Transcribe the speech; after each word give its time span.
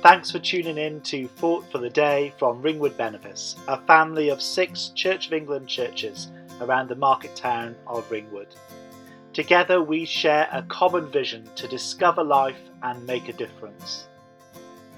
Thanks 0.00 0.30
for 0.30 0.38
tuning 0.38 0.78
in 0.78 1.00
to 1.00 1.26
Thought 1.26 1.64
for 1.72 1.78
the 1.78 1.90
Day 1.90 2.32
from 2.38 2.62
Ringwood 2.62 2.96
Benefice, 2.96 3.56
a 3.66 3.80
family 3.80 4.28
of 4.28 4.40
six 4.40 4.90
Church 4.94 5.26
of 5.26 5.32
England 5.32 5.66
churches 5.66 6.28
around 6.60 6.88
the 6.88 6.94
market 6.94 7.34
town 7.34 7.74
of 7.84 8.08
Ringwood. 8.08 8.54
Together 9.32 9.82
we 9.82 10.04
share 10.04 10.48
a 10.52 10.62
common 10.62 11.10
vision 11.10 11.50
to 11.56 11.66
discover 11.66 12.22
life 12.22 12.60
and 12.84 13.04
make 13.08 13.28
a 13.28 13.32
difference. 13.32 14.06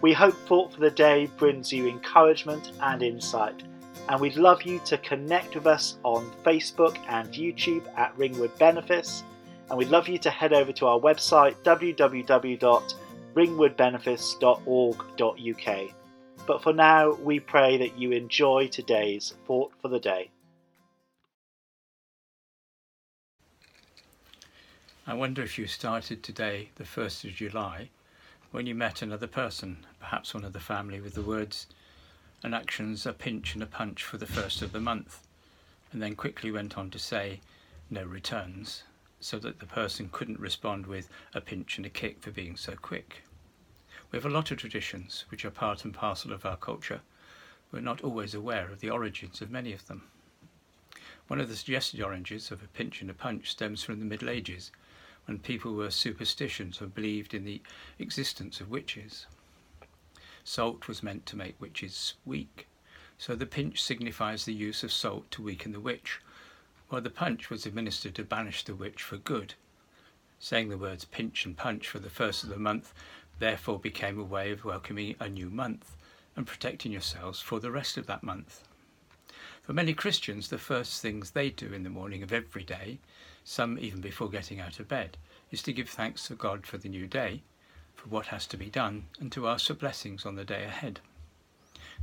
We 0.03 0.13
hope 0.13 0.35
Thought 0.47 0.75
for 0.75 0.81
the 0.81 0.91
Day 0.91 1.31
brings 1.39 1.73
you 1.73 1.89
encouragement 1.89 2.73
and 2.83 3.03
insight, 3.03 3.63
and 4.11 4.21
we'd 4.21 4.37
love 4.37 4.65
you 4.65 4.81
to 4.81 4.99
connect 4.99 5.55
with 5.55 5.67
us 5.67 5.97
on 6.03 6.31
Facebook 6.45 6.99
and 7.09 7.33
YouTube 7.33 7.87
at 7.97 8.17
Ringwood 8.19 8.59
Benefice, 8.59 9.23
and 9.71 9.79
we'd 9.79 9.89
love 9.89 10.09
you 10.09 10.19
to 10.19 10.29
head 10.29 10.53
over 10.53 10.73
to 10.73 10.87
our 10.89 11.01
website 11.01 11.55
www 11.65 12.95
ringwoodbenefice.org.uk. 13.35 15.95
But 16.47 16.63
for 16.63 16.73
now, 16.73 17.13
we 17.15 17.41
pray 17.41 17.77
that 17.79 17.99
you 17.99 18.13
enjoy 18.13 18.69
today's 18.69 19.35
Thought 19.47 19.73
for 19.81 19.89
the 19.89 20.01
Day. 20.01 20.31
I 25.07 25.15
wonder 25.15 25.43
if 25.43 25.59
you 25.59 25.67
started 25.67 26.23
today, 26.23 26.71
the 26.77 26.85
1st 26.85 27.25
of 27.25 27.35
July, 27.35 27.89
when 28.53 28.67
you 28.67 28.75
met 28.75 29.01
another 29.03 29.27
person, 29.27 29.87
perhaps 29.99 30.35
one 30.35 30.45
of 30.45 30.53
the 30.53 30.61
family, 30.61 31.01
with 31.01 31.15
the 31.15 31.23
words 31.23 31.67
and 32.43 32.55
actions 32.55 33.07
a 33.07 33.13
pinch 33.13 33.55
and 33.55 33.63
a 33.63 33.67
punch 33.67 34.03
for 34.03 34.19
the 34.19 34.27
first 34.27 34.63
of 34.63 34.73
the 34.73 34.81
month, 34.81 35.27
and 35.93 36.03
then 36.03 36.17
quickly 36.17 36.51
went 36.51 36.79
on 36.79 36.91
to 36.91 36.99
say 36.99 37.41
no 37.91 38.05
returns 38.05 38.85
so 39.21 39.39
that 39.39 39.61
the 39.61 39.67
person 39.67 40.09
couldn't 40.11 40.41
respond 40.41 40.87
with 40.87 41.09
a 41.35 41.41
pinch 41.41 41.77
and 41.77 41.87
a 41.87 41.91
kick 41.91 42.21
for 42.21 42.31
being 42.31 42.57
so 42.57 42.75
quick. 42.75 43.23
We 44.11 44.17
have 44.17 44.27
a 44.27 44.31
lot 44.31 44.51
of 44.51 44.59
traditions 44.59 45.25
which 45.29 45.45
are 45.45 45.51
part 45.51 45.85
and 45.85 45.95
parcel 45.95 46.33
of 46.33 46.45
our 46.45 46.57
culture. 46.57 47.03
We're 47.71 47.81
not 47.81 48.03
always 48.03 48.35
aware 48.35 48.71
of 48.71 48.81
the 48.81 48.91
origins 48.91 49.41
of 49.41 49.51
many 49.51 49.73
of 49.73 49.87
them. 49.87 50.03
One 51.29 51.41
of 51.41 51.49
the 51.49 51.55
suggested 51.55 52.03
origins 52.03 52.51
of 52.51 52.63
a 52.63 52.67
pinch 52.67 53.01
and 53.01 53.11
a 53.11 53.15
punch 53.15 53.51
stems 53.51 53.85
from 53.85 54.01
the 54.01 54.05
Middle 54.05 54.29
Ages, 54.29 54.73
when 55.27 55.39
people 55.39 55.75
were 55.75 55.91
superstitious 55.91 56.81
and 56.81 56.93
believed 56.93 57.35
in 57.35 57.45
the 57.45 57.63
existence 58.01 58.61
of 58.61 58.69
witches. 58.69 59.27
Salt 60.43 60.89
was 60.89 61.05
meant 61.05 61.27
to 61.27 61.37
make 61.37 61.61
witches 61.61 62.15
weak, 62.25 62.67
so 63.17 63.37
the 63.37 63.47
pinch 63.47 63.81
signifies 63.81 64.45
the 64.45 64.55
use 64.55 64.83
of 64.83 64.93
salt 64.93 65.31
to 65.31 65.43
weaken 65.43 65.71
the 65.71 65.79
witch, 65.79 66.21
while 66.91 67.01
the 67.01 67.09
punch 67.09 67.49
was 67.49 67.65
administered 67.65 68.15
to 68.17 68.25
banish 68.25 68.65
the 68.65 68.75
witch 68.75 69.03
for 69.03 69.17
good. 69.17 69.55
Saying 70.41 70.69
the 70.69 70.77
words 70.77 71.05
pinch 71.05 71.47
and 71.47 71.57
punch 71.57 71.89
for 71.89 72.01
the 72.01 72.11
first 72.11 72.43
of 72.43 72.51
the 72.51 72.59
month 72.59 72.93
therefore 73.39 73.79
became 73.79 74.19
a 74.19 74.25
way 74.25 74.51
of 74.51 74.65
welcoming 74.65 75.15
a 75.21 75.29
new 75.29 75.49
month 75.49 75.97
and 76.37 76.47
protecting 76.47 76.93
yourselves 76.93 77.41
for 77.41 77.61
the 77.61 77.71
rest 77.71 77.97
of 77.97 78.07
that 78.07 78.25
month. 78.25 78.65
For 79.63 79.73
many 79.73 79.95
Christians, 79.95 80.49
the 80.49 80.59
first 80.59 81.01
things 81.01 81.31
they 81.31 81.51
do 81.51 81.73
in 81.73 81.85
the 81.85 81.91
morning 81.91 82.25
of 82.25 82.33
every 82.33 82.65
day, 82.65 82.99
some 83.45 83.79
even 83.79 84.01
before 84.01 84.29
getting 84.29 84.59
out 84.59 84.81
of 84.81 84.89
bed, 84.89 85.17
is 85.53 85.63
to 85.63 85.73
give 85.73 85.89
thanks 85.89 86.27
to 86.27 86.35
God 86.35 86.67
for 86.67 86.77
the 86.77 86.89
new 86.89 87.07
day, 87.07 87.43
for 87.95 88.09
what 88.09 88.27
has 88.27 88.47
to 88.49 88.57
be 88.57 88.69
done, 88.69 89.05
and 89.21 89.31
to 89.31 89.47
ask 89.47 89.69
for 89.69 89.75
blessings 89.75 90.27
on 90.27 90.35
the 90.35 90.45
day 90.45 90.65
ahead. 90.65 91.01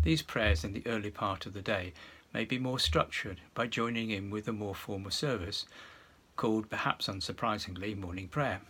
These 0.03 0.21
prayers 0.21 0.63
in 0.63 0.73
the 0.73 0.85
early 0.85 1.11
part 1.11 1.45
of 1.45 1.53
the 1.53 1.61
day 1.61 1.93
may 2.37 2.45
be 2.45 2.59
more 2.59 2.77
structured 2.77 3.41
by 3.55 3.65
joining 3.65 4.11
in 4.11 4.29
with 4.29 4.47
a 4.47 4.53
more 4.53 4.75
formal 4.75 5.09
service 5.09 5.65
called, 6.35 6.69
perhaps 6.69 7.07
unsurprisingly, 7.07 7.97
morning 7.97 8.27
prayer. 8.27 8.61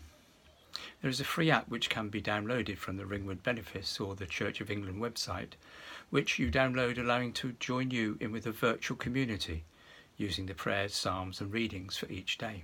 There 1.02 1.10
is 1.10 1.20
a 1.20 1.26
free 1.26 1.52
app 1.52 1.68
which 1.68 1.90
can 1.90 2.08
be 2.08 2.22
downloaded 2.22 2.78
from 2.78 2.96
the 2.96 3.06
Ringwood 3.06 3.44
Benefice 3.44 4.00
or 4.00 4.16
the 4.16 4.26
Church 4.26 4.62
of 4.62 4.72
England 4.72 5.02
website, 5.02 5.56
which 6.12 6.40
you 6.40 6.50
download 6.50 6.98
allowing 6.98 7.34
to 7.34 7.58
join 7.60 7.92
you 7.92 8.16
in 8.22 8.32
with 8.32 8.48
a 8.48 8.54
virtual 8.54 8.96
community 8.96 9.66
using 10.16 10.46
the 10.46 10.54
prayers, 10.54 10.96
psalms, 10.96 11.42
and 11.42 11.52
readings 11.52 11.98
for 11.98 12.10
each 12.10 12.38
day. 12.38 12.64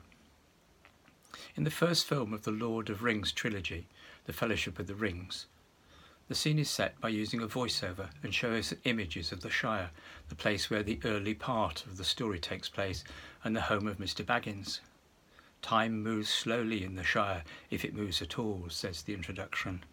In 1.58 1.66
the 1.66 1.70
first 1.70 2.06
film 2.06 2.34
of 2.34 2.44
the 2.44 2.52
Lord 2.52 2.90
of 2.90 3.04
Rings 3.04 3.34
trilogy, 3.34 3.88
The 4.24 4.32
Fellowship 4.32 4.80
of 4.80 4.88
the 4.88 4.96
Rings, 4.96 5.48
the 6.30 6.36
scene 6.36 6.58
is 6.58 6.70
set 6.70 7.00
by 7.02 7.10
using 7.10 7.42
a 7.42 7.48
voiceover 7.48 8.10
and 8.24 8.34
shows 8.34 8.74
images 8.86 9.32
of 9.32 9.42
the 9.42 9.50
Shire, 9.50 9.90
the 10.30 10.36
place 10.36 10.70
where 10.70 10.84
the 10.84 11.00
early 11.04 11.34
part 11.34 11.86
of 11.86 11.98
the 11.98 12.04
story 12.06 12.40
takes 12.40 12.70
place, 12.70 13.04
and 13.44 13.56
the 13.56 13.62
home 13.62 13.88
of 13.88 13.98
Mr. 13.98 14.26
Baggins. 14.26 14.80
Time 15.62 16.02
moves 16.02 16.30
slowly 16.30 16.84
in 16.84 16.96
the 16.96 17.04
Shire, 17.04 17.44
if 17.70 17.84
it 17.84 17.94
moves 17.94 18.22
at 18.22 18.40
all, 18.40 18.66
says 18.70 19.02
the 19.02 19.14
introduction. 19.14 19.84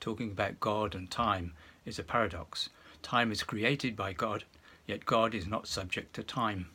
Talking 0.00 0.30
about 0.30 0.60
God 0.60 0.94
and 0.94 1.10
time 1.10 1.52
is 1.84 1.98
a 1.98 2.04
paradox. 2.04 2.70
Time 3.02 3.30
is 3.30 3.42
created 3.42 3.96
by 3.96 4.12
God, 4.12 4.44
yet 4.86 5.04
God 5.04 5.34
is 5.34 5.46
not 5.46 5.68
subject 5.68 6.14
to 6.14 6.22
time. 6.22 6.68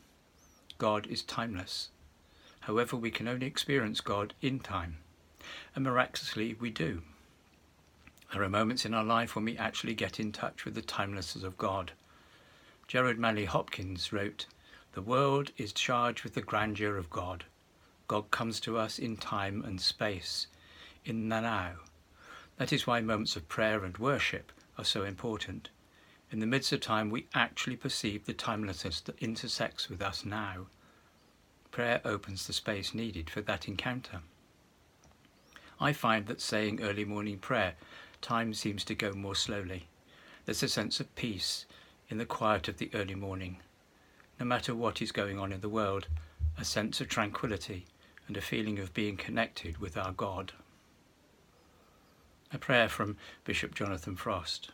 God 0.78 1.06
is 1.06 1.22
timeless. 1.22 1.88
However, 2.60 2.96
we 2.96 3.10
can 3.10 3.28
only 3.28 3.46
experience 3.46 4.00
God 4.00 4.34
in 4.40 4.60
time, 4.60 4.98
and 5.74 5.84
miraculously 5.84 6.54
we 6.58 6.70
do. 6.70 7.02
There 8.34 8.42
are 8.42 8.48
moments 8.48 8.84
in 8.84 8.94
our 8.94 9.04
life 9.04 9.36
when 9.36 9.44
we 9.44 9.56
actually 9.56 9.94
get 9.94 10.18
in 10.18 10.32
touch 10.32 10.64
with 10.64 10.74
the 10.74 10.82
timelessness 10.82 11.44
of 11.44 11.56
God. 11.56 11.92
Gerard 12.88 13.16
Manley 13.16 13.44
Hopkins 13.44 14.12
wrote, 14.12 14.46
The 14.94 15.02
world 15.02 15.52
is 15.56 15.72
charged 15.72 16.24
with 16.24 16.34
the 16.34 16.42
grandeur 16.42 16.96
of 16.96 17.10
God. 17.10 17.44
God 18.08 18.32
comes 18.32 18.58
to 18.62 18.76
us 18.76 18.98
in 18.98 19.16
time 19.16 19.62
and 19.64 19.80
space, 19.80 20.48
in 21.04 21.28
the 21.28 21.42
now. 21.42 21.74
That 22.56 22.72
is 22.72 22.88
why 22.88 23.00
moments 23.00 23.36
of 23.36 23.46
prayer 23.46 23.84
and 23.84 23.96
worship 23.98 24.50
are 24.76 24.84
so 24.84 25.04
important. 25.04 25.68
In 26.32 26.40
the 26.40 26.46
midst 26.46 26.72
of 26.72 26.80
time, 26.80 27.10
we 27.10 27.28
actually 27.34 27.76
perceive 27.76 28.26
the 28.26 28.34
timelessness 28.34 29.00
that 29.02 29.22
intersects 29.22 29.88
with 29.88 30.02
us 30.02 30.24
now. 30.24 30.66
Prayer 31.70 32.00
opens 32.04 32.48
the 32.48 32.52
space 32.52 32.94
needed 32.94 33.30
for 33.30 33.42
that 33.42 33.68
encounter. 33.68 34.22
I 35.78 35.92
find 35.92 36.26
that 36.26 36.40
saying 36.40 36.82
early 36.82 37.04
morning 37.04 37.38
prayer 37.38 37.74
time 38.24 38.54
seems 38.54 38.84
to 38.84 38.94
go 38.94 39.12
more 39.12 39.34
slowly. 39.34 39.86
There's 40.46 40.62
a 40.62 40.68
sense 40.68 40.98
of 40.98 41.14
peace 41.14 41.66
in 42.08 42.16
the 42.16 42.24
quiet 42.24 42.68
of 42.68 42.78
the 42.78 42.90
early 42.94 43.14
morning. 43.14 43.58
No 44.40 44.46
matter 44.46 44.74
what 44.74 45.02
is 45.02 45.12
going 45.12 45.38
on 45.38 45.52
in 45.52 45.60
the 45.60 45.68
world, 45.68 46.08
a 46.56 46.64
sense 46.64 47.02
of 47.02 47.08
tranquility 47.08 47.84
and 48.26 48.36
a 48.36 48.40
feeling 48.40 48.78
of 48.78 48.94
being 48.94 49.18
connected 49.18 49.76
with 49.76 49.98
our 49.98 50.12
God. 50.12 50.52
A 52.50 52.56
prayer 52.56 52.88
from 52.88 53.18
Bishop 53.44 53.74
Jonathan 53.74 54.16
Frost. 54.16 54.70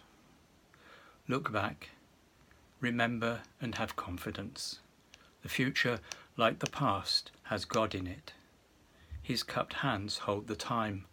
Look 1.27 1.51
back, 1.51 1.91
remember 2.81 3.41
and 3.61 3.75
have 3.75 3.97
confidence. 3.97 4.79
The 5.43 5.49
future, 5.49 5.99
like 6.37 6.61
the 6.61 6.71
past, 6.71 7.33
has 7.45 7.65
God 7.65 7.97
in 7.97 8.07
it. 8.07 8.33
His 9.21 9.43
cupped 9.43 9.75
hands 9.75 10.19
hold 10.19 10.47
the 10.47 10.55
time, 10.55 11.07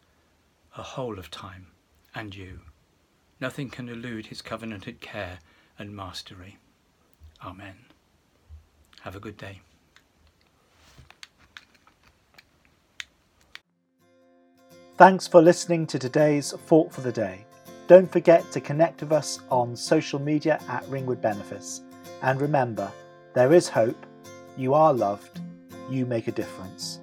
a 0.77 0.83
whole 0.83 1.17
of 1.17 1.31
time 1.31 1.67
and 2.15 2.35
you. 2.35 2.59
Nothing 3.39 3.69
can 3.69 3.89
elude 3.89 4.27
his 4.27 4.41
covenanted 4.41 5.01
care 5.01 5.39
and 5.77 5.95
mastery. 5.95 6.57
Amen. 7.43 7.75
Have 9.01 9.15
a 9.15 9.19
good 9.19 9.37
day. 9.37 9.61
Thanks 14.97 15.27
for 15.27 15.43
listening 15.43 15.85
to 15.87 15.99
today's 15.99 16.51
Thought 16.51 16.91
for 16.91 17.01
the 17.01 17.11
Day. 17.11 17.45
Don't 17.87 18.11
forget 18.11 18.51
to 18.51 18.59
connect 18.59 19.01
with 19.01 19.11
us 19.11 19.39
on 19.51 19.75
social 19.75 20.19
media 20.19 20.59
at 20.67 20.87
Ringwood 20.89 21.21
Benefice. 21.21 21.81
And 22.23 22.41
remember, 22.41 22.91
there 23.35 23.53
is 23.53 23.69
hope, 23.69 24.05
you 24.57 24.73
are 24.73 24.93
loved, 24.93 25.39
you 25.87 26.07
make 26.07 26.27
a 26.27 26.31
difference. 26.31 26.99